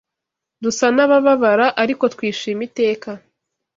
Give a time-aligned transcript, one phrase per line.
[0.63, 3.11] Dusa n’abababara ariko twishima iteka